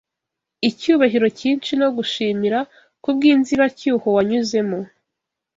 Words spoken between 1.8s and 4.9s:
no gushimira, Kubwinzibacyuho wanyuzemo